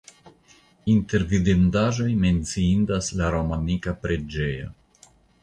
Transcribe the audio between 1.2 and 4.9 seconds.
vidindaĵoj menciindas la romanika preĝejo.